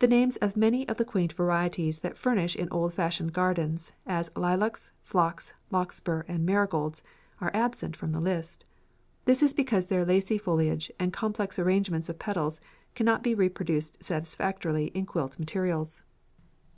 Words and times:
The 0.00 0.08
names 0.08 0.34
of 0.38 0.56
many 0.56 0.88
of 0.88 0.96
the 0.96 1.04
quaint 1.04 1.34
varieties 1.34 2.00
that 2.00 2.18
flourish 2.18 2.56
in 2.56 2.68
old 2.72 2.92
fashioned 2.94 3.32
gardens, 3.32 3.92
as 4.04 4.28
lilacs, 4.34 4.90
phlox, 5.02 5.52
larkspur, 5.70 6.24
and 6.26 6.44
marigolds, 6.44 7.04
are 7.40 7.52
absent 7.54 7.94
from 7.94 8.10
the 8.10 8.18
list. 8.20 8.64
This 9.24 9.40
is 9.40 9.54
because 9.54 9.86
their 9.86 10.04
lacy 10.04 10.36
foliage 10.36 10.90
and 10.98 11.12
complex 11.12 11.60
arrangement 11.60 12.08
of 12.08 12.18
petals 12.18 12.60
cannot 12.96 13.22
be 13.22 13.36
reproduced 13.36 14.02
satisfactorily 14.02 14.86
in 14.94 15.06
quilt 15.06 15.38
materials. 15.38 16.04